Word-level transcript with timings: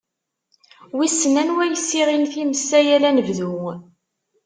Wissen 0.97 1.35
anwa 1.41 1.63
yessiɣin 1.67 2.23
times-a 2.33 2.79
yal 2.87 3.03
anebdu! 3.09 3.51